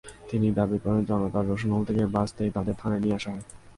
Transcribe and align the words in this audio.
তিনি 0.29 0.47
দাবি 0.51 0.77
করেন, 0.79 1.01
জনতার 1.05 1.47
রোষানল 1.47 1.81
থেকে 1.85 2.03
বাঁচাতেই 2.15 2.51
তাঁদের 2.51 2.75
থানায় 2.81 3.01
নিয়ে 3.03 3.15
আসা 3.15 3.29
হয়। 3.33 3.45